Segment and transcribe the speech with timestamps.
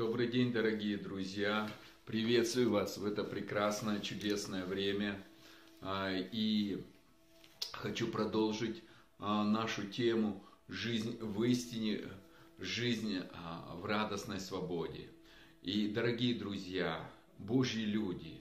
[0.00, 1.70] Добрый день, дорогие друзья!
[2.06, 5.22] Приветствую вас в это прекрасное, чудесное время.
[5.82, 6.82] А, и
[7.72, 8.82] хочу продолжить
[9.18, 12.00] а, нашу тему «Жизнь в истине,
[12.58, 15.10] жизнь а, в радостной свободе».
[15.60, 17.06] И, дорогие друзья,
[17.36, 18.40] Божьи люди,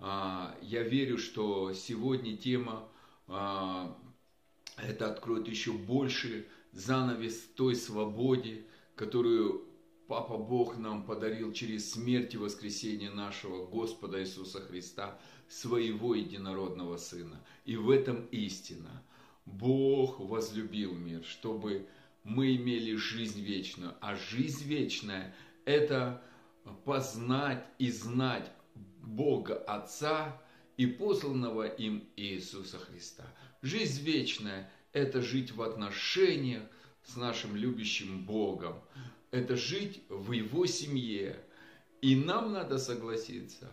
[0.00, 2.88] я верю, что сегодня тема
[3.26, 8.64] это откроет еще больше занавес той свободе,
[8.96, 9.67] которую
[10.08, 15.18] Папа Бог нам подарил через смерть и воскресение нашего Господа Иисуса Христа,
[15.48, 17.44] своего единородного Сына.
[17.66, 19.02] И в этом истина.
[19.44, 21.86] Бог возлюбил мир, чтобы
[22.24, 23.96] мы имели жизнь вечную.
[24.00, 25.34] А жизнь вечная–
[25.66, 26.22] это
[26.86, 28.50] познать и знать
[29.02, 30.40] Бога Отца
[30.78, 33.26] и посланного им Иисуса Христа.
[33.60, 36.62] Жизнь вечная– это жить в отношениях
[37.04, 38.80] с нашим любящим Богом,
[39.30, 41.36] это жить в его семье.
[42.00, 43.70] И нам надо согласиться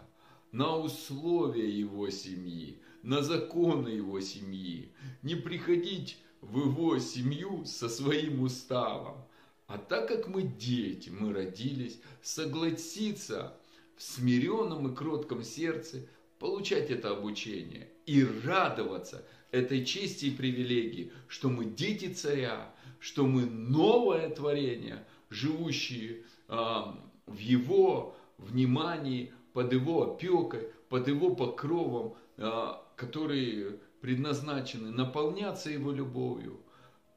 [0.51, 4.91] на условия его семьи, на законы его семьи.
[5.21, 9.25] Не приходить в его семью со своим уставом.
[9.67, 13.57] А так как мы дети, мы родились, согласиться
[13.95, 16.07] в смиренном и кротком сердце
[16.39, 23.45] получать это обучение и радоваться этой чести и привилегии, что мы дети царя, что мы
[23.45, 33.79] новое творение– живущие а, в его внимании, под его опекой, под его покровом, а, которые
[34.01, 36.59] предназначены наполняться его любовью,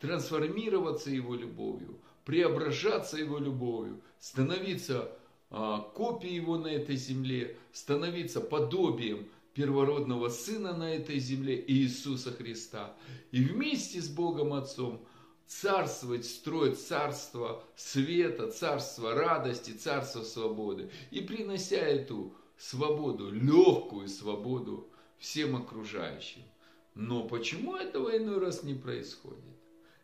[0.00, 5.10] трансформироваться его любовью, преображаться его любовью, становиться
[5.50, 12.94] а, копией его на этой земле, становиться подобием первородного Сына на этой земле Иисуса Христа.
[13.32, 15.00] И вместе с Богом Отцом–
[15.48, 20.90] царствовать, строить царство света, царство радости, царство свободы.
[21.10, 26.42] И принося эту свободу, легкую свободу всем окружающим.
[26.94, 29.42] Но почему этого иной раз не происходит?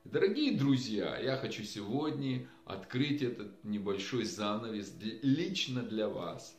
[0.04, 6.56] Дорогие друзья, я хочу сегодня открыть этот небольшой занавес лично для вас,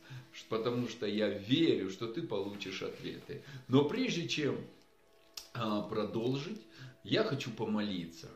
[0.48, 3.42] потому что я верю, что ты получишь ответы.
[3.68, 4.58] Но прежде чем
[5.54, 6.60] а, продолжить,
[7.02, 8.28] я хочу помолиться–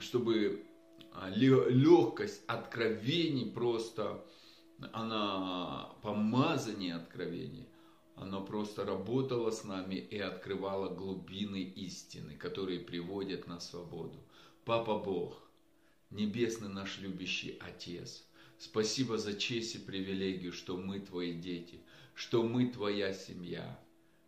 [0.00, 0.64] чтобы
[1.12, 4.24] а, легкость откровений просто,
[4.92, 7.68] она помазание откровений,
[8.14, 14.18] оно просто работало с нами и открывало глубины истины, которые приводят на свободу.
[14.64, 15.42] Папа Бог,
[16.10, 18.24] Небесный наш любящий Отец,
[18.58, 21.80] спасибо за честь и привилегию, что мы Твои дети,
[22.14, 23.80] что мы Твоя семья.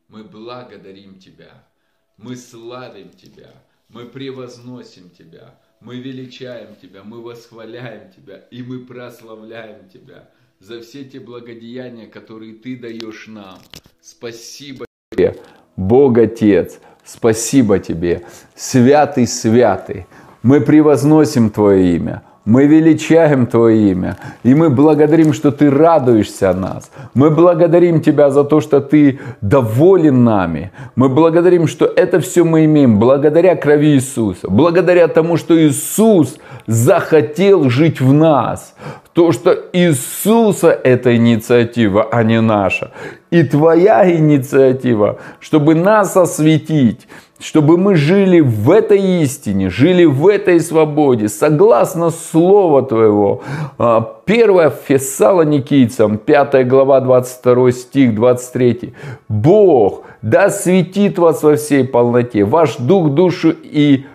[0.08, 1.68] Мы благодарим Тебя,
[2.16, 9.88] мы славим Тебя, мы превозносим Тебя, мы величаем Тебя, мы восхваляем Тебя и мы прославляем
[9.88, 10.28] Тебя
[10.60, 13.58] за все те благодеяния, которые Ты даешь нам.
[14.00, 15.36] Спасибо Тебе,
[15.76, 20.06] Бог Отец, спасибо Тебе, святый, святый.
[20.42, 24.16] Мы превозносим Твое имя– мы величаем Твое имя.
[24.42, 26.90] И мы благодарим, что Ты радуешься нас.
[27.14, 30.70] Мы благодарим Тебя за то, что Ты доволен нами.
[30.94, 34.48] Мы благодарим, что это все мы имеем благодаря крови Иисуса.
[34.50, 38.74] Благодаря тому, что Иисус захотел жить в нас.
[39.14, 42.90] То, что Иисуса это инициатива, а не наша.
[43.30, 47.06] И твоя инициатива, чтобы нас осветить,
[47.38, 53.42] чтобы мы жили в этой истине, жили в этой свободе, согласно Слова Твоего.
[53.78, 58.94] А, первое Фессалоникийцам, 5 глава, 22 стих, 23.
[59.28, 64.06] Бог да светит вас во всей полноте, ваш дух, душу и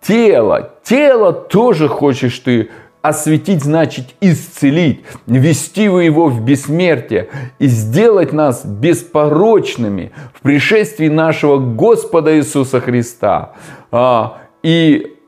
[0.00, 0.70] тело.
[0.84, 2.68] Тело тоже хочешь ты
[3.04, 7.28] осветить значит исцелить, ввести его в бессмертие
[7.58, 13.52] и сделать нас беспорочными в пришествии нашего Господа Иисуса Христа.
[13.92, 15.18] А, и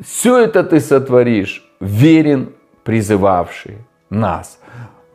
[0.00, 3.76] все это ты сотворишь, верен призывавший
[4.08, 4.58] нас.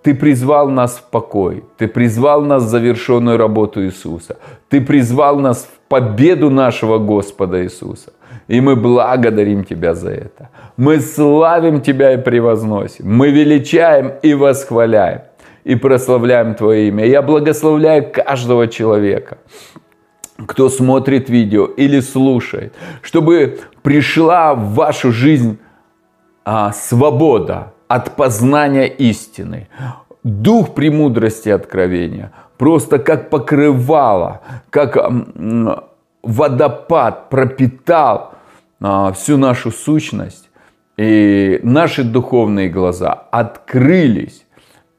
[0.04, 4.38] Ты призвал нас в покой, ты призвал нас в завершенную работу Иисуса,
[4.70, 8.14] ты призвал нас в победу нашего Господа Иисуса.
[8.48, 10.50] И мы благодарим Тебя за это.
[10.78, 13.06] Мы славим Тебя и превозносим.
[13.12, 15.22] Мы величаем и восхваляем.
[15.64, 17.06] И прославляем Твое имя.
[17.06, 19.38] Я благословляю каждого человека,
[20.46, 25.58] кто смотрит видео или слушает, чтобы пришла в вашу жизнь
[26.46, 29.68] а, свобода от познания истины,
[30.24, 34.98] дух премудрости откровения, просто как покрывало, как
[36.24, 38.37] водопад пропитал
[38.80, 40.50] всю нашу сущность,
[40.98, 44.46] И наши духовные глаза открылись,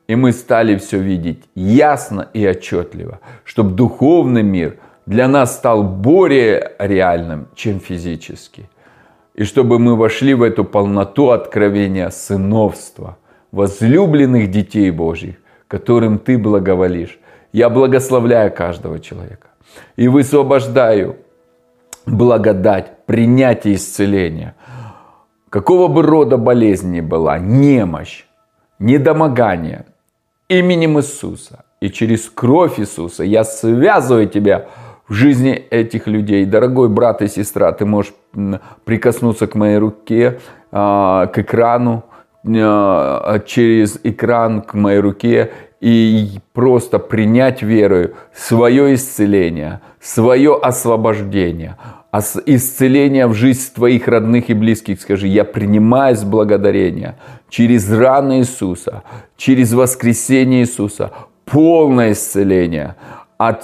[0.08, 4.76] и мы стали все видеть ясно и отчетливо, чтобы духовный мир
[5.06, 8.68] для нас стал более реальным, чем физический.
[9.34, 13.16] И чтобы мы вошли в эту полноту откровения сыновства,
[13.52, 15.36] возлюбленных детей Божьих,
[15.68, 17.18] которым ты благоволишь.
[17.52, 19.48] Я благословляю каждого человека
[19.96, 21.16] и высвобождаю
[22.10, 24.54] благодать, принятие исцеления–
[25.50, 28.24] какого бы рода болезнь ни была, немощь,
[28.78, 29.86] недомогание,
[30.48, 34.66] именем Иисуса и через кровь Иисуса я связываю тебя
[35.08, 36.44] в жизни этих людей.
[36.44, 38.12] Дорогой брат и сестра, ты можешь
[38.84, 40.40] прикоснуться к моей руке,
[40.70, 42.04] а, к экрану,
[42.44, 51.76] а, через экран к моей руке и просто принять верою свое исцеление, свое освобождение–
[52.46, 55.00] исцеление в жизнь твоих родных и близких.
[55.00, 57.16] Скажи, я принимаю с благодарения
[57.48, 59.02] через раны Иисуса,
[59.36, 61.12] через воскресение Иисуса,
[61.44, 62.96] полное исцеление
[63.36, 63.62] от,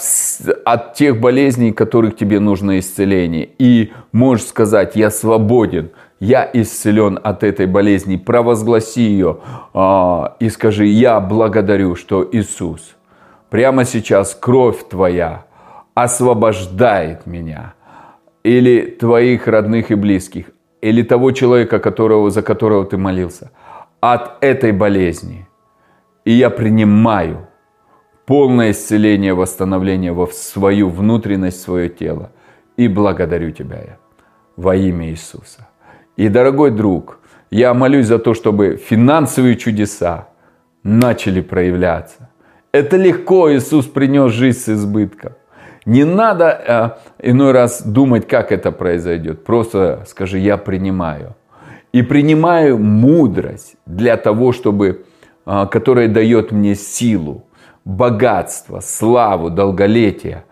[0.64, 3.48] от тех болезней, которых тебе нужно исцеление.
[3.58, 5.90] И можешь сказать, я свободен,
[6.24, 8.16] я исцелен от этой болезни.
[8.16, 9.38] Провозгласи ее
[9.74, 12.96] э, и скажи, я благодарю, что Иисус,
[13.50, 15.44] прямо сейчас кровь твоя
[15.94, 17.74] освобождает меня
[18.42, 20.46] или твоих родных и близких,
[20.80, 23.50] или того человека, которого, за которого ты молился,
[24.00, 25.46] от этой болезни.
[26.24, 27.48] И я принимаю
[28.26, 32.30] полное исцеление, восстановление в свою внутренность, свое тело.
[32.78, 33.98] И благодарю тебя я
[34.56, 35.68] во имя Иисуса.
[36.16, 37.18] И, дорогой друг,
[37.50, 40.28] я молюсь за то, чтобы финансовые чудеса
[40.82, 42.28] начали проявляться.
[42.72, 45.32] Это легко Иисус принес жизнь с избытком.
[45.86, 49.44] Не надо э, иной раз думать, как это произойдет.
[49.44, 51.34] Просто скажи, я принимаю.
[51.92, 55.04] И принимаю мудрость для того, чтобы,
[55.46, 57.44] э, которая дает мне силу,
[57.84, 60.44] богатство, славу, долголетие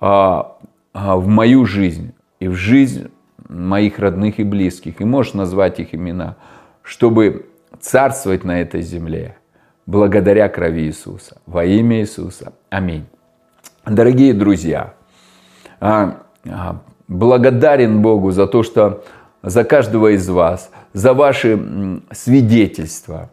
[0.00, 3.10] э, в мою жизнь и в жизнь
[3.48, 5.00] моих родных и близких.
[5.00, 6.36] И можешь назвать их имена,
[6.82, 7.46] чтобы
[7.80, 9.36] царствовать на этой земле
[9.86, 11.38] благодаря крови Иисуса.
[11.46, 12.52] Во имя Иисуса.
[12.68, 13.06] Аминь.
[13.86, 14.92] Дорогие друзья,
[15.80, 19.02] а, а, благодарен Богу за то, что
[19.42, 23.30] за каждого из вас, за ваши свидетельства.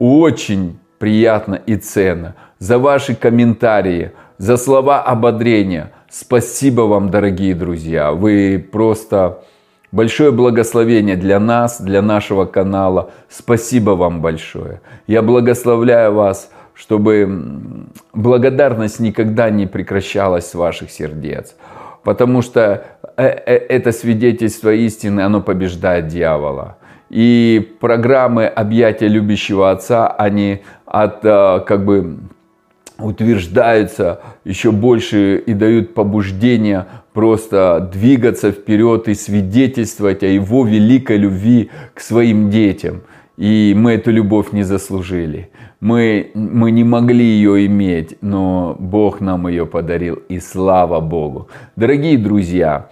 [0.00, 2.34] Очень приятно и ценно.
[2.58, 5.92] За ваши комментарии, за слова ободрения.
[6.10, 8.10] Спасибо вам, дорогие друзья.
[8.12, 9.44] Вы просто
[9.92, 13.10] большое благословение для нас, для нашего канала.
[13.28, 14.80] Спасибо вам большое.
[15.06, 21.54] Я благословляю вас чтобы благодарность никогда не прекращалась с ваших сердец.
[22.02, 22.84] Потому что
[23.16, 26.78] э, э, это свидетельство истины, оно побеждает дьявола.
[27.10, 32.18] И программы объятия любящего отца, они от, э, как бы
[32.98, 41.70] утверждаются еще больше и дают побуждение просто двигаться вперед и свидетельствовать о его великой любви
[41.94, 43.02] к своим детям.
[43.36, 45.50] И мы эту любовь не заслужили.
[45.80, 51.48] Мы, мы не могли ее иметь, но Бог нам ее подарил, и слава Богу.
[51.74, 52.88] Дорогие друзья,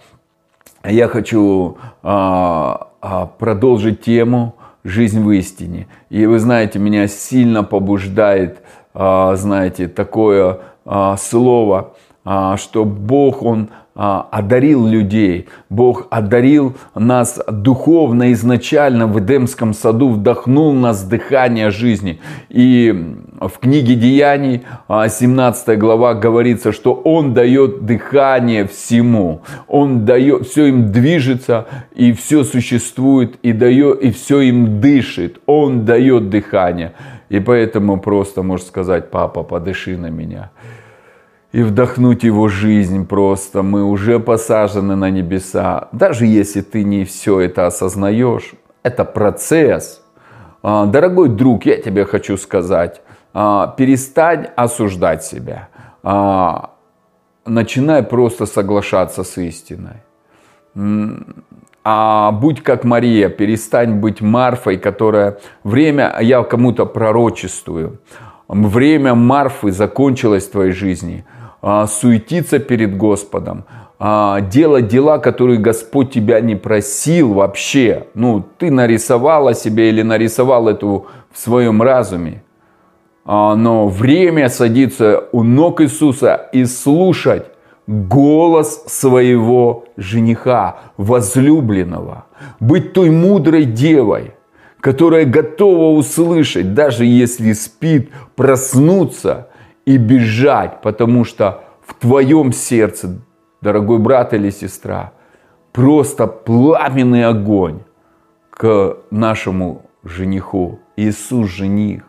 [0.83, 5.87] я хочу а, а, продолжить тему «Жизнь в истине».
[6.09, 8.61] И вы знаете, меня сильно побуждает,
[8.93, 15.49] а, знаете, такое а, слово, что Бог, Он а, одарил людей.
[15.69, 22.21] Бог одарил нас духовно изначально в Эдемском саду, вдохнул нас дыхание жизни.
[22.47, 29.41] И в книге Деяний, 17 а, глава, говорится, что Он дает дыхание всему.
[29.67, 35.41] Он дает, все им движется, и все существует, и, дает, и все им дышит.
[35.45, 36.93] Он дает дыхание.
[37.27, 40.49] И поэтому просто можешь сказать, папа, подыши на меня
[41.51, 43.61] и вдохнуть его жизнь просто.
[43.61, 45.89] Мы уже посажены на небеса.
[45.91, 48.53] Даже если ты не все это осознаешь,
[48.83, 50.01] это процесс.
[50.63, 53.01] А, дорогой друг, я тебе хочу сказать,
[53.33, 55.69] а, перестань осуждать себя.
[56.03, 56.71] А,
[57.45, 59.97] начинай просто соглашаться с истиной.
[61.83, 67.99] А будь как Мария, перестань быть Марфой, которая время, я кому-то пророчествую,
[68.47, 71.25] время Марфы закончилось в твоей жизни–
[71.87, 73.65] суетиться перед Господом,
[74.03, 78.07] а, делать дела, которые Господь тебя не просил вообще.
[78.15, 82.43] Ну, ты нарисовала себе или нарисовал эту в своем разуме.
[83.25, 87.45] А, но время садиться у ног Иисуса и слушать
[87.85, 92.25] голос своего жениха, возлюбленного.
[92.59, 94.31] Быть той мудрой девой,
[94.79, 99.49] которая готова услышать, даже если спит, проснуться
[99.85, 103.19] и бежать, потому что в твоем сердце,
[103.61, 105.13] дорогой брат или сестра,
[105.71, 107.83] просто пламенный огонь
[108.49, 110.79] к нашему жениху.
[110.95, 112.03] Иисус жених.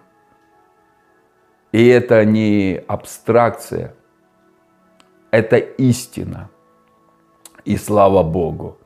[1.72, 3.94] И это не абстракция,
[5.30, 6.50] это истина.
[7.64, 8.76] И слава Богу.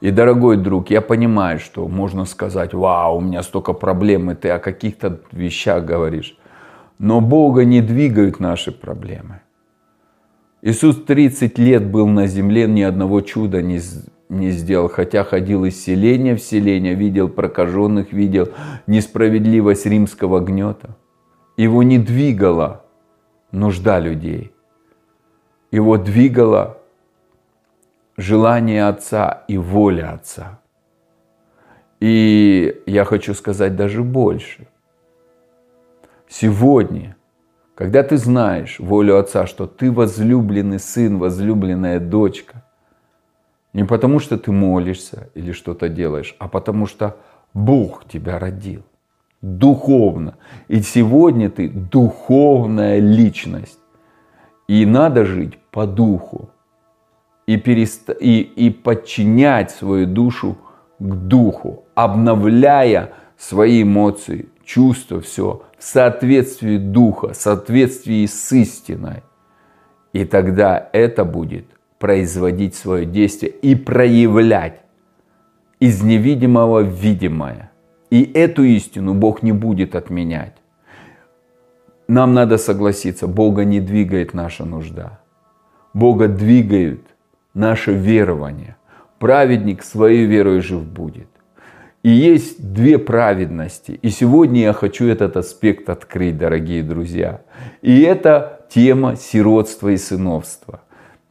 [0.00, 4.50] И, дорогой друг, я понимаю, что можно сказать, вау, у меня столько проблем, и ты
[4.50, 6.36] о каких-то вещах говоришь.
[7.02, 9.40] Но Бога не двигают наши проблемы.
[10.62, 13.80] Иисус 30 лет был на земле, ни одного чуда не,
[14.28, 18.50] не сделал, хотя ходил из селения в селение, видел прокаженных, видел
[18.86, 20.96] несправедливость римского гнета.
[21.56, 22.84] Его не двигала
[23.50, 24.52] нужда людей.
[25.72, 26.78] Его двигала
[28.16, 30.60] желание Отца и воля Отца.
[31.98, 34.68] И я хочу сказать даже больше.
[36.34, 37.14] Сегодня,
[37.74, 42.64] когда ты знаешь волю Отца, что ты возлюбленный сын, возлюбленная дочка,
[43.74, 47.18] не потому что ты молишься или что-то делаешь, а потому что
[47.52, 48.82] Бог тебя родил
[49.42, 50.38] духовно.
[50.68, 53.78] И сегодня ты духовная личность.
[54.68, 56.48] И надо жить по духу
[57.46, 58.08] и, перест...
[58.08, 60.56] и, и подчинять свою душу
[60.98, 69.22] к духу, обновляя свои эмоции, чувства, все в соответствии духа, в соответствии с истиной.
[70.12, 71.66] И тогда это будет
[71.98, 74.80] производить свое действие и проявлять
[75.80, 77.70] из невидимого видимое.
[78.10, 80.56] И эту истину Бог не будет отменять.
[82.08, 85.20] Нам надо согласиться, Бога не двигает наша нужда.
[85.94, 87.06] Бога двигают
[87.54, 88.76] наше верование.
[89.18, 91.31] Праведник своей верой жив будет.
[92.02, 93.92] И есть две праведности.
[94.02, 97.42] И сегодня я хочу этот аспект открыть, дорогие друзья.
[97.80, 100.80] И это тема сиротства и сыновства.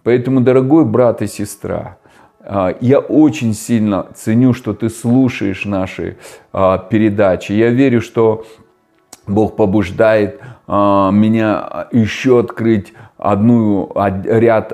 [0.03, 1.97] Поэтому, дорогой брат и сестра,
[2.39, 6.17] а, я очень сильно ценю, что ты слушаешь наши
[6.53, 7.51] а, передачи.
[7.51, 8.45] Я верю, что
[9.27, 13.91] Бог побуждает а, меня еще открыть одну,
[14.23, 14.69] ряд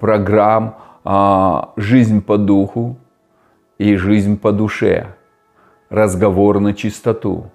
[0.00, 0.76] программ,
[1.76, 2.96] жизнь по духу
[3.78, 5.14] и жизнь по душе,
[5.90, 7.50] разговор на чистоту,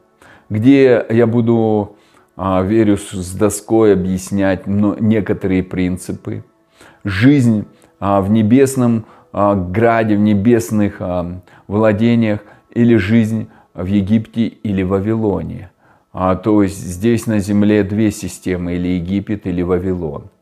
[0.50, 1.98] где я буду,
[2.36, 6.43] а, верю, с доской объяснять некоторые принципы,
[7.03, 7.65] жизнь
[8.00, 11.00] а, в небесном граде, в небесных
[11.67, 12.39] владениях
[12.71, 15.69] или жизнь в Египте или Вавилоне.
[16.12, 20.31] То есть здесь на земле две системы, или Египет, или Вавилон–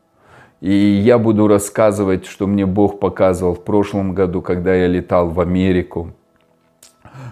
[0.60, 5.40] и я буду рассказывать, что мне Бог показывал в прошлом году, когда я летал в
[5.40, 6.14] Америку.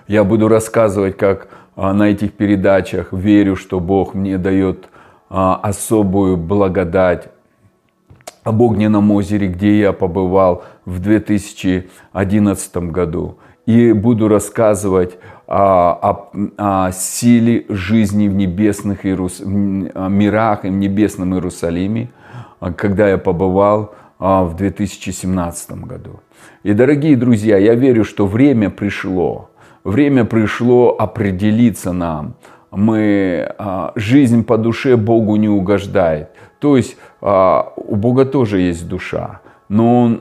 [0.07, 4.89] Я буду рассказывать, как а, на этих передачах верю, что Бог мне дает
[5.29, 7.29] а, особую благодать
[8.45, 13.39] об огненном озере, где я побывал в 2011 году.
[13.67, 19.41] И буду рассказывать о, о, о силе жизни в небесных Иерус...
[19.41, 22.11] мирах и в небесном Иерусалиме–
[22.61, 26.21] а, когда я побывал а, в 2017 году.
[26.63, 29.51] И, дорогие друзья, я верю, что время пришло.
[29.87, 32.35] Время пришло определиться нам.
[32.73, 36.31] Мы, а, жизнь по душе Богу не угождает.
[36.59, 40.21] То есть у Бога тоже есть душа, но Он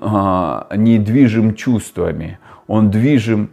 [0.75, 3.49] не движим чувствами, Он движим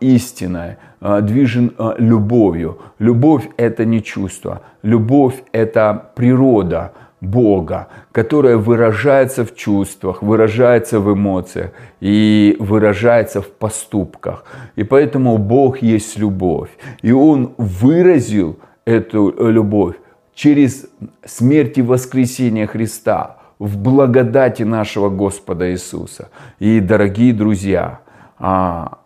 [0.00, 2.78] истиной, движен любовью.
[2.98, 6.92] Любовь– это не чувство, любовь– это природа–
[7.24, 14.44] Бога, которая выражается в чувствах, выражается в эмоциях и выражается в поступках.
[14.76, 16.70] И поэтому Бог есть любовь.
[17.02, 19.96] И Он выразил эту любовь
[20.34, 20.86] через
[21.24, 26.28] смерть и воскресение Христа в благодати нашего Господа Иисуса.
[26.58, 28.00] И, дорогие друзья,
[28.38, 28.98] а,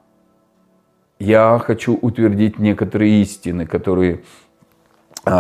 [1.18, 4.20] я хочу утвердить некоторые истины, которые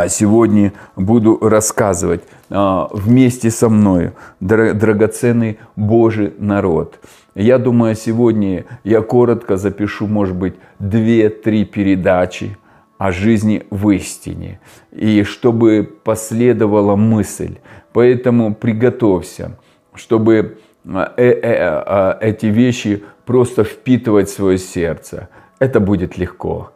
[0.08, 6.98] сегодня буду рассказывать а, вместе со мной, драгоценный Божий народ.
[7.34, 12.58] Я думаю, сегодня я коротко запишу, может быть, две-три передачи
[12.98, 17.58] о жизни в истине, и чтобы последовала мысль.
[17.92, 19.58] Поэтому приготовься,
[19.94, 25.28] чтобы а, э -э эти вещи просто впитывать в свое сердце.
[25.60, 26.72] Это будет легко,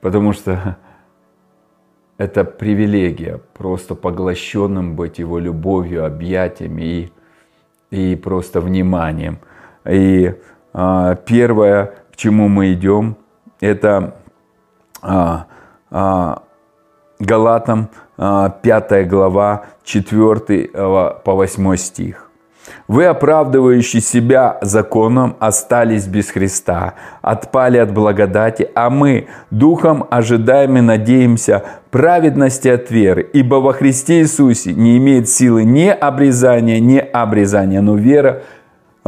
[0.00, 0.76] потому что
[2.18, 7.10] это привилегия, просто поглощенным быть его любовью, объятиями
[7.90, 9.38] и, и просто вниманием.
[9.88, 10.34] И
[10.72, 13.16] а, первое, к чему мы идем,
[13.60, 14.16] это
[15.02, 15.46] а,
[15.90, 16.42] а,
[17.18, 22.25] Галатам 5 а, глава 4 по 8 стих.
[22.88, 30.80] Вы, оправдывающие себя законом, остались без Христа, отпали от благодати, а мы духом ожидаем и
[30.80, 37.80] надеемся праведности от веры, ибо во Христе Иисусе не имеет силы ни обрезания, ни обрезания,
[37.80, 38.42] но вера,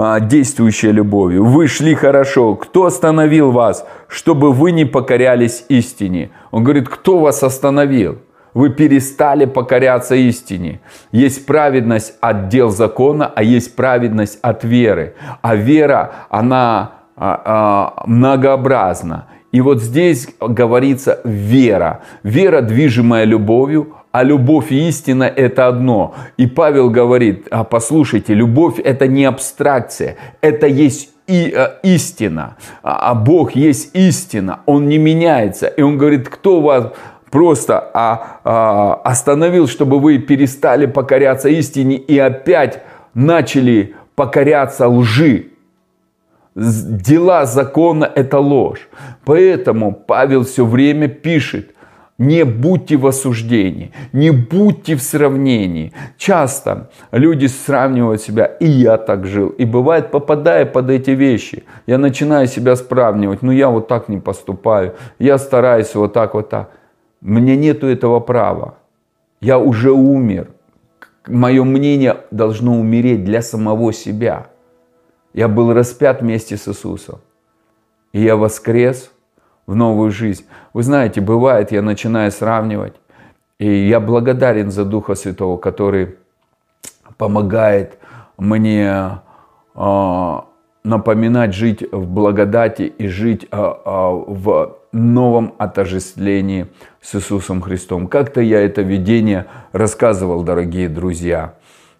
[0.01, 1.45] а, действующая любовью.
[1.45, 2.55] Вы шли хорошо.
[2.55, 6.31] Кто остановил вас, чтобы вы не покорялись истине?
[6.53, 8.19] Он говорит, кто вас остановил?
[8.55, 10.81] Вы перестали покоряться истине.
[11.13, 15.15] Есть праведность от дел закона, а есть праведность от веры.
[15.43, 19.27] А вера, она а, а, многообразна.
[19.53, 22.03] И вот здесь говорится вера.
[22.23, 26.15] Вера, движимая любовью, а любовь и истина– это одно.
[26.37, 32.57] И Павел говорит, а послушайте, любовь– это не абстракция, это есть и, э, истина.
[32.83, 35.67] А, а Бог есть истина, Он не меняется.
[35.67, 36.93] И Он говорит, кто вас
[37.31, 42.83] просто а, а, остановил, чтобы вы перестали покоряться истине и опять
[43.15, 45.49] начали покоряться лжи.
[46.55, 48.89] Дела закона– это ложь.
[49.25, 51.75] Поэтому Павел все время пишет,
[52.19, 55.93] не будьте в осуждении, не будьте в сравнении.
[56.17, 59.51] Часто люди сравнивают себя, и я так жил.
[59.51, 64.19] И бывает, попадая под эти вещи, я начинаю себя сравнивать, ну я вот так не
[64.19, 66.71] поступаю, я стараюсь вот так вот так.
[67.21, 68.75] Мне нету этого права.
[69.41, 70.49] Я уже умер.
[71.27, 74.49] Мое мнение должно умереть для самого себя.
[75.35, 77.21] Я был распят вместе с Иисусом.
[78.13, 79.13] И я воскрес
[79.67, 80.47] в новую жизнь.
[80.73, 82.95] Вы знаете, бывает, я начинаю сравнивать.
[83.59, 86.17] И я благодарен за Духа Святого, который
[87.19, 87.99] помогает
[88.37, 89.21] мне
[89.75, 90.41] э,
[90.85, 96.67] напоминать жить в благодати и жить э, э, в новом отождествлении
[97.01, 98.07] с Иисусом Христом.
[98.09, 101.55] Как-то я это видение рассказывал, дорогие друзья.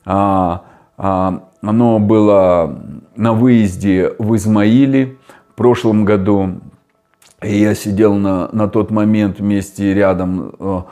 [0.05, 0.65] А,
[0.97, 2.83] а, оно было
[3.17, 5.17] на выезде в Измаиле
[5.51, 6.61] в прошлом году.
[7.43, 10.83] И я сидел на, на тот момент вместе рядом э,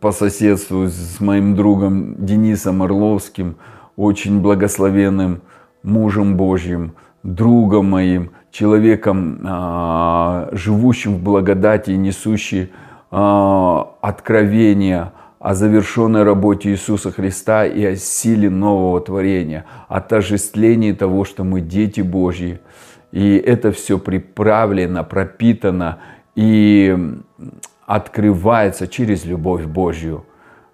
[0.00, 3.56] по соседству с моим другом Денисом Орловским,
[3.96, 5.40] очень благословенным
[5.82, 12.68] мужем Божьим, другом моим, человеком, а, живущим в благодати, несущим
[13.10, 21.24] а, откровение о завершенной работе Иисуса Христа и о силе нового творения, о тождествлении того,
[21.24, 22.60] что мы дети Божьи.
[23.12, 25.98] И это все приправлено, пропитано
[26.34, 26.96] и
[27.86, 30.24] открывается через любовь Божью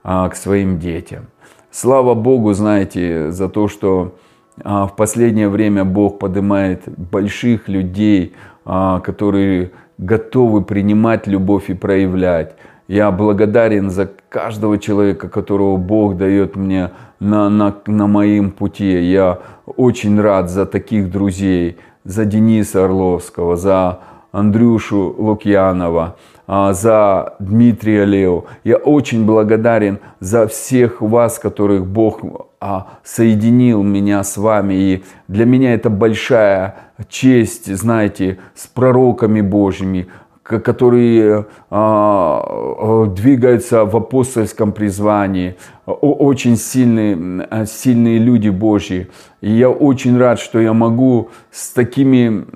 [0.02, 1.26] а, к своим детям.
[1.70, 4.16] Слава Богу, знаете, за то, что
[4.62, 12.54] в последнее время Бог поднимает больших людей, а, которые готовы принимать любовь и проявлять.
[12.86, 19.00] Я благодарен за каждого человека, которого Бог дает мне на, на, на моем пути.
[19.00, 24.00] Я очень рад за таких друзей, за Дениса Орловского, за
[24.32, 28.44] Андрюшу Лукьянова, а, за Дмитрия Лео.
[28.64, 32.20] Я очень благодарен за всех вас, которых Бог
[32.60, 34.74] а, соединил меня с вами.
[34.74, 36.76] И для меня это большая
[37.08, 40.08] честь, знаете, с пророками Божьими,
[40.42, 49.08] которые а, двигаются в апостольском призвании, очень сильные, сильные люди Божьи.
[49.40, 52.46] И я очень рад, что я могу с такими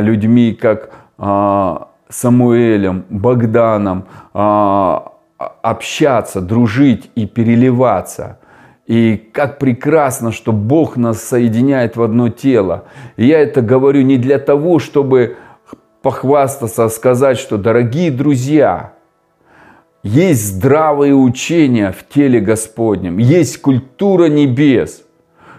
[0.00, 0.90] людьми, как
[2.12, 5.14] Самуэлем, Богданом а,
[5.62, 8.38] общаться, дружить и переливаться.
[8.86, 12.84] И как прекрасно, что Бог нас соединяет в одно тело.
[13.16, 15.36] И я это говорю не для того, чтобы
[16.02, 18.92] похвастаться, а сказать, что, дорогие друзья,
[20.02, 25.04] есть здравые учения в теле Господнем, есть культура небес,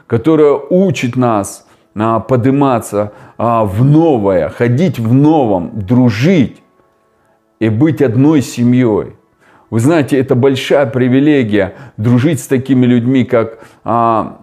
[0.06, 1.63] которая учит нас
[2.20, 6.62] подниматься а, в новое, ходить в новом, дружить
[7.60, 9.16] и быть одной семьей.
[9.70, 14.40] Вы знаете, это большая привилегия дружить с такими людьми, как а,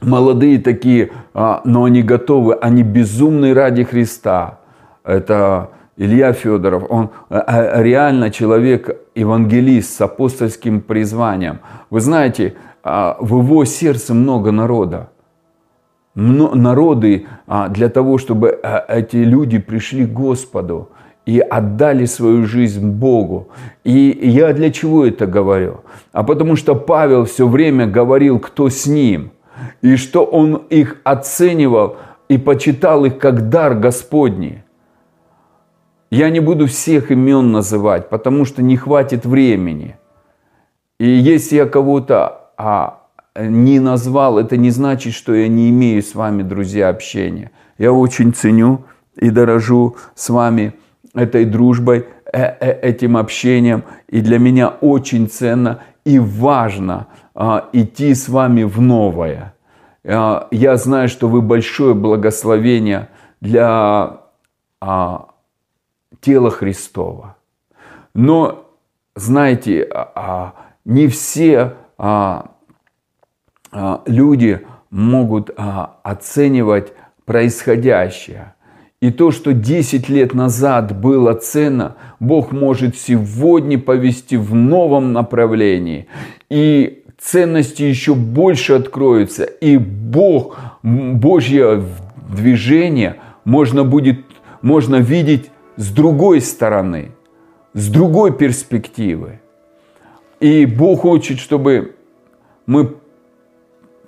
[0.00, 4.60] молодые такие, а, но они готовы, они безумны ради Христа.
[5.04, 11.60] Это Илья Федоров, он а, а реально человек, евангелист с апостольским призванием.
[11.90, 15.10] Вы знаете, а, в его сердце много народа
[16.14, 20.90] народы а, для того, чтобы а, эти люди пришли к Господу
[21.26, 23.48] и отдали свою жизнь Богу.
[23.82, 25.80] И я для чего это говорю?
[26.12, 29.32] А потому что Павел все время говорил, кто с ним,
[29.82, 31.96] и что он их оценивал
[32.28, 34.62] и почитал их как дар Господний.
[36.10, 39.96] Я не буду всех имен называть, потому что не хватит времени.
[41.00, 43.03] И если я кого-то а,
[43.36, 47.50] не назвал, это не значит, что я не имею с вами, друзья, общения.
[47.78, 48.84] Я очень ценю
[49.16, 50.74] и дорожу с вами
[51.14, 53.84] этой дружбой, э, э, этим общением.
[54.08, 59.54] И для меня очень ценно и важно а, идти с вами в новое.
[60.04, 63.08] А, я знаю, что вы большое благословение
[63.40, 64.20] для
[64.80, 65.28] а,
[66.20, 67.36] тела Христова.
[68.14, 68.70] Но,
[69.16, 69.88] знаете,
[70.84, 71.74] не все
[74.06, 74.60] люди
[74.90, 76.92] могут оценивать
[77.24, 78.54] происходящее.
[79.00, 86.06] И то, что 10 лет назад было ценно, Бог может сегодня повести в новом направлении.
[86.48, 89.44] И ценности еще больше откроются.
[89.44, 91.82] И Бог, Божье
[92.30, 94.20] движение можно будет
[94.64, 97.10] можно видеть с другой стороны,
[97.74, 99.40] с другой перспективы.
[100.40, 101.96] И Бог хочет, чтобы
[102.66, 102.94] мы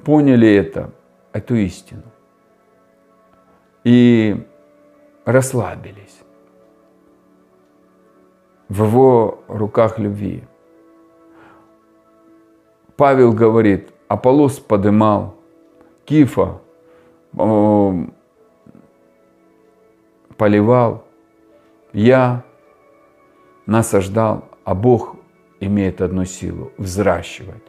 [0.06, 0.92] поняли это,
[1.32, 2.04] эту истину.
[3.82, 4.46] И
[5.24, 6.22] расслабились
[8.68, 10.44] в его руках любви.
[12.96, 15.34] Павел говорит, Аполос подымал,
[16.04, 16.60] Кифа
[20.36, 21.04] поливал,
[21.92, 22.44] я
[23.66, 25.16] насаждал, а Бог
[25.58, 27.64] имеет одну силу– взращивать.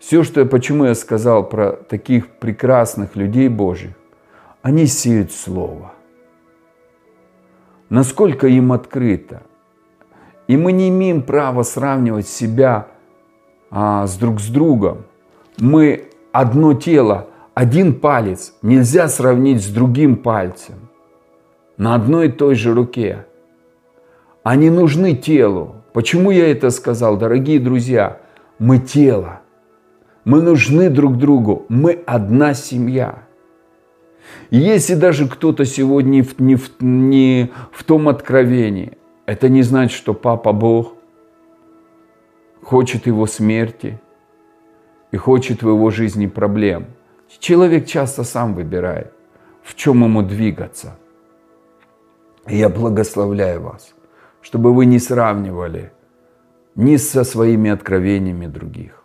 [0.00, 3.92] Все, что я, почему я сказал про таких прекрасных людей Божьих,
[4.62, 5.92] они сеют Слово.
[7.90, 9.42] Насколько им открыто.
[10.48, 12.88] И мы не имеем права сравнивать себя
[13.70, 15.04] а, с друг с другом.
[15.58, 20.76] Мы одно тело, один палец нельзя сравнить с другим пальцем
[21.76, 23.26] на одной и той же руке.
[24.42, 25.76] Они нужны телу.
[25.92, 28.20] Почему я это сказал, дорогие друзья?
[28.58, 29.39] Мы тело.
[30.24, 31.64] Мы нужны друг другу.
[31.68, 33.26] Мы одна семья.
[34.50, 40.52] Если даже кто-то сегодня не, в, не в том откровении, это не значит, что Папа
[40.52, 40.94] Бог
[42.62, 44.00] хочет его смерти
[45.12, 46.86] и хочет в его жизни проблем.
[47.38, 49.12] Человек часто сам выбирает,
[49.62, 50.98] в чем ему двигаться.
[52.48, 53.94] И я благословляю вас,
[54.42, 55.92] чтобы вы не сравнивали
[56.74, 58.99] ни со своими откровениями других,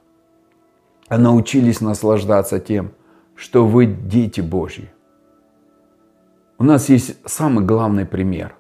[1.07, 2.91] а научились наслаждаться тем,
[3.35, 4.89] что вы дети Божьи.
[6.57, 8.55] У нас есть самый главный пример.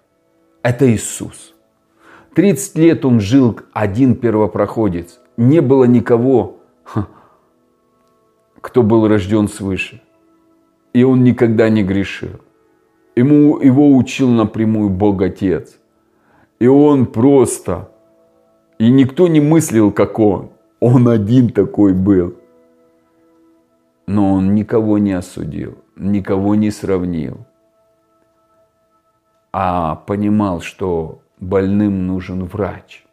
[0.61, 1.53] Это Иисус.
[2.35, 5.19] 30 лет он жил один первопроходец.
[5.37, 6.57] Не было никого,
[8.61, 10.01] кто был рожден свыше.
[10.93, 12.41] И он никогда не грешил.
[13.15, 15.77] Ему, его учил напрямую Бог Отец.
[16.59, 17.89] И он просто,
[18.77, 20.49] и никто не мыслил, как он.
[20.87, 22.35] Он один такой был.
[24.07, 27.45] Но он никого не осудил, никого не сравнил
[29.57, 33.05] а понимал, что больным нужен врач.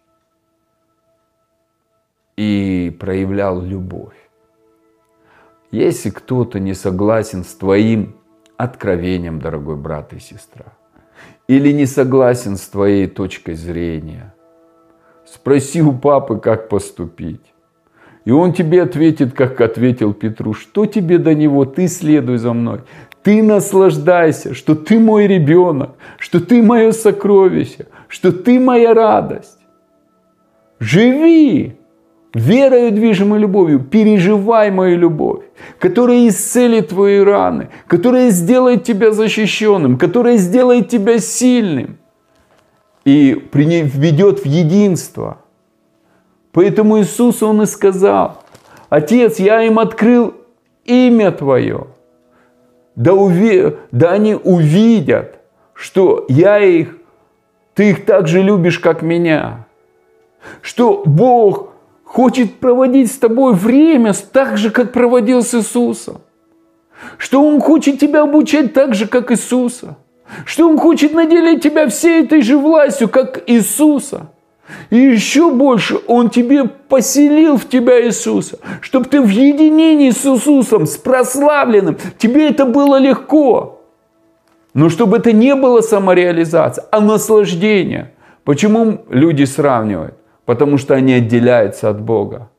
[2.37, 4.17] И проявлял любовь.
[5.71, 8.17] Если кто-то не согласен с твоим
[8.57, 10.73] откровением, дорогой брат и сестра,
[11.47, 14.35] или не согласен с твоей точкой зрения,
[15.25, 17.52] спроси у папы, как поступить.
[18.25, 22.81] И он тебе ответит, как ответил Петру, что тебе до него, ты следуй за мной.
[23.23, 29.59] Ты наслаждайся, что ты мой ребенок, что ты мое сокровище, что ты моя радость.
[30.79, 31.77] Живи
[32.35, 35.45] верою, движимой любовью, переживай мою любовь,
[35.79, 41.99] которая исцелит твои раны, которая сделает тебя защищенным, которая сделает тебя сильным
[43.05, 45.42] и введет в единство.
[46.53, 48.43] Поэтому Иисус, Он и сказал,
[48.89, 50.35] Отец, я им открыл
[50.85, 51.87] имя Твое–
[52.97, 53.77] да, уви...
[53.91, 55.39] да они увидят,
[55.75, 56.97] что я их,
[57.75, 59.67] ты их так же любишь, как меня.
[60.61, 61.71] Что Бог
[62.05, 66.21] хочет проводить с тобой время так же, как проводил с Иисусом.
[67.17, 69.97] Что Он хочет тебя обучать так же, как Иисуса.
[70.45, 74.32] Что Он хочет наделить тебя всей этой же властью, как Иисуса.
[74.91, 80.87] И еще больше Он тебе поселил в тебя Иисуса, чтобы ты в единении с Иисусом,
[80.87, 83.81] с прославленным, тебе это было легко.
[84.75, 88.13] Но чтобы это не было самореализация, а наслаждение.
[88.45, 90.15] Почему люди сравнивают?
[90.45, 92.51] Потому что они отделяются от Бога.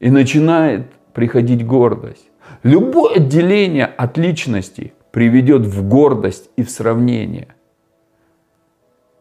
[0.00, 2.28] И начинает приходить гордость.
[2.62, 7.48] Любое отделение от личности приведет в гордость и в сравнение.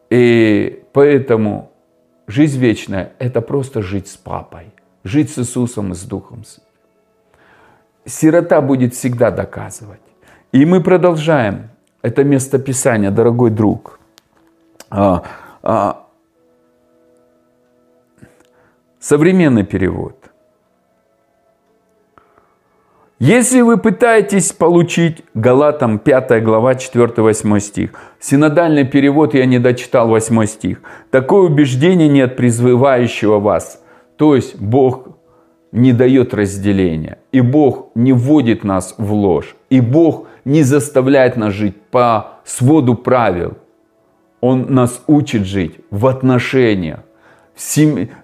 [0.09, 1.71] И поэтому
[2.27, 4.71] жизнь вечная– это просто жить с папой,
[5.03, 6.43] жить с Иисусом и с Духом.
[8.05, 10.01] Сирота будет всегда доказывать.
[10.51, 11.69] И мы продолжаем
[12.01, 13.99] это место Писания, дорогой друг.
[14.89, 15.23] А,
[15.61, 16.07] а,
[18.99, 20.26] современный перевод.
[23.19, 30.45] Если вы пытаетесь получить Галатам 5 глава 4-8 стих, синодальный перевод я не дочитал 8
[30.45, 33.81] стих, такое убеждение нет призывающего вас.
[34.17, 35.07] То есть Бог
[35.71, 41.53] не дает разделения, и Бог не вводит нас в ложь, и Бог не заставляет нас
[41.53, 43.57] жить по своду правил.
[44.41, 46.99] Он нас учит жить в отношениях.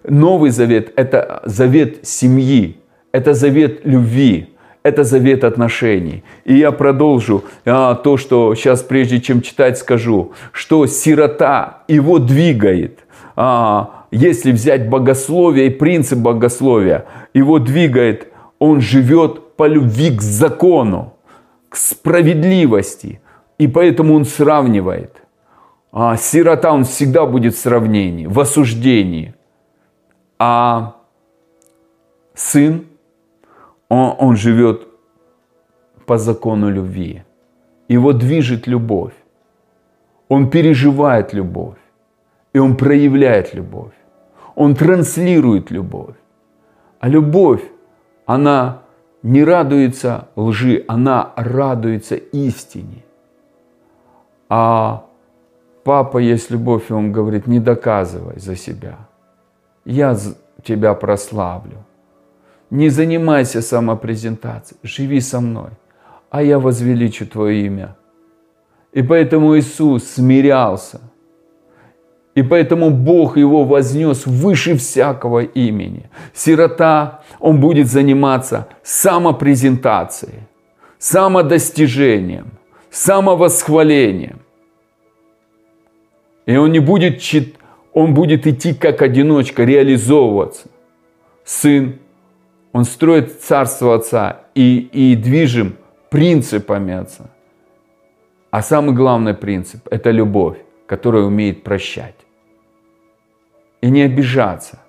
[0.08, 2.78] Новый завет– это завет семьи,
[3.12, 4.53] это завет любви
[4.84, 6.24] это завет отношений.
[6.46, 13.00] И я продолжу а, то, что сейчас, прежде чем читать, скажу, что сирота его двигает.
[13.36, 18.28] А, если взять богословие и принцип богословия, его двигает,
[18.60, 21.14] он живет по любви к закону,
[21.70, 23.22] к справедливости.
[23.58, 25.24] И поэтому он сравнивает.
[25.92, 29.34] А сирота, он всегда будет в сравнении, в осуждении.
[30.40, 30.96] А
[32.34, 32.86] сын
[33.90, 34.88] он, он живет
[36.06, 37.24] по закону любви.
[37.88, 39.14] Его движет любовь.
[40.30, 41.78] Он переживает любовь.
[42.54, 43.94] И он проявляет любовь.
[44.56, 46.16] Он транслирует любовь.
[47.00, 47.62] А любовь,
[48.26, 48.82] она
[49.24, 53.04] не радуется лжи, она радуется истине.
[54.50, 55.06] А
[55.84, 58.98] папа есть любовь, и он говорит, не доказывай за себя.
[59.86, 60.16] Я
[60.64, 61.78] тебя прославлю.
[62.70, 65.72] Не занимайся самопрезентацией, живи со мной,
[66.30, 67.96] а я возвеличу Твое имя.
[68.94, 71.02] И поэтому Иисус смирялся.
[72.36, 76.10] И поэтому Бог его вознес выше всякого имени.
[76.34, 80.40] Сирота, он будет заниматься самопрезентацией,
[80.98, 82.54] самодостижением,
[82.90, 84.40] самовосхвалением.
[86.48, 87.22] И он не будет,
[87.94, 90.68] он будет идти как одиночка, реализовываться.
[91.46, 92.00] Сын
[92.74, 95.78] он строит царство Отца и, и движим
[96.10, 97.30] принципами Отца.
[98.50, 100.58] А самый главный принцип– это любовь,
[100.88, 102.16] которая умеет прощать.
[103.82, 104.80] И не обижаться.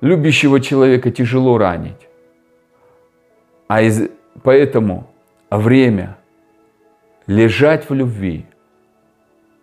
[0.00, 2.08] Любящего человека тяжело ранить.
[3.68, 4.08] А из,
[4.42, 5.10] поэтому
[5.50, 6.16] время
[7.26, 8.46] лежать в любви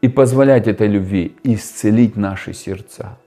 [0.01, 3.17] и позволять этой любви исцелить наши сердца.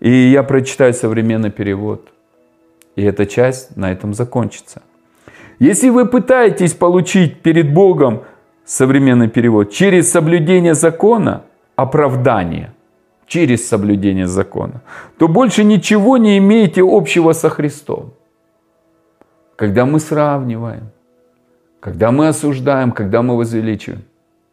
[0.00, 2.12] И я прочитаю современный перевод–
[3.00, 4.82] и эта часть на этом закончится.
[5.58, 8.24] Если вы пытаетесь получить перед Богом,
[8.64, 11.44] современный перевод, через соблюдение закона,
[11.76, 12.72] оправдание,
[13.26, 14.82] через соблюдение закона,
[15.18, 18.12] то больше ничего не имеете общего со Христом.
[19.56, 20.90] Когда мы сравниваем,
[21.80, 24.02] когда мы осуждаем, когда мы возвеличиваем,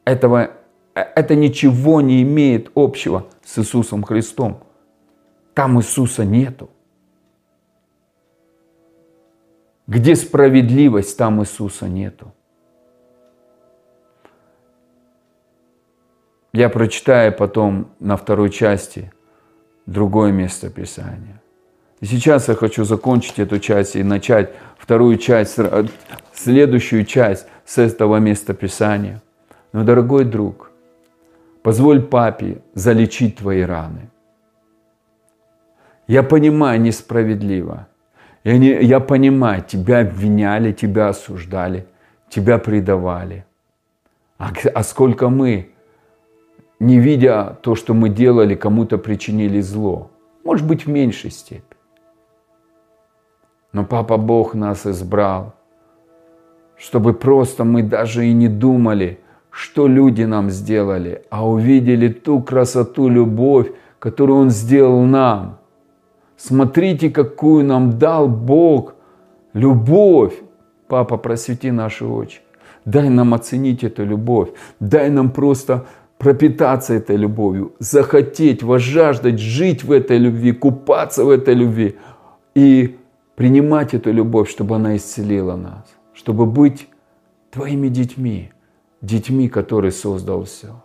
[0.05, 0.51] этого,
[0.93, 4.63] это ничего не имеет общего с Иисусом Христом.
[5.53, 6.69] Там Иисуса нету.
[9.88, 12.34] Где справедливость, там Иисуса нету.
[16.52, 19.13] Я прочитаю потом на второй части
[19.86, 21.41] другое место Писания.
[22.02, 25.58] И сейчас я хочу закончить эту часть и начать вторую часть,
[26.34, 29.21] следующую часть с этого места Писания.
[29.71, 30.71] Но, дорогой друг,
[31.63, 34.10] позволь папе залечить твои раны.
[36.08, 37.88] Я понимаю, несправедливо–
[38.47, 41.86] я, не, я понимаю, тебя обвиняли, тебя осуждали,
[42.29, 43.43] тебя предавали.
[44.38, 45.71] А, а сколько мы,
[46.79, 50.12] не видя то, что мы делали, кому-то причинили зло.
[50.45, 51.81] Может быть, в меньшей степени.
[53.73, 55.53] Но Папа Бог нас избрал,
[56.77, 63.10] чтобы просто мы даже и не думали, что люди нам сделали, а увидели ту красоту,
[63.10, 63.67] любовь,
[63.99, 65.57] которую Он сделал нам–
[66.38, 68.95] Смотрите, какую нам дал Бог.
[69.54, 70.34] Любовь.
[70.88, 72.39] Папа, просвети наши очи.
[72.86, 74.50] Дай нам оценить эту любовь.
[74.80, 81.54] Дай нам просто пропитаться этой любовью, захотеть, возжаждать, жить в этой любви, купаться в этой
[81.54, 81.97] любви
[82.56, 82.97] и
[83.36, 86.88] принимать эту любовь, чтобы она исцелила нас, чтобы быть
[87.52, 88.52] твоими детьми,
[89.02, 90.82] детьми, которые создал все.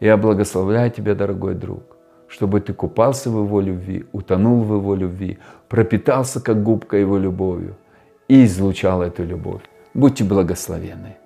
[0.00, 1.91] Я благословляю тебя, дорогой друг
[2.32, 7.76] чтобы ты купался в Его любви, утонул в Его любви, пропитался как губка Его любовью
[8.26, 9.62] и излучал эту любовь.
[9.92, 11.16] Будьте благословенны.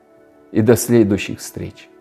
[0.51, 1.89] И до следующих встреч.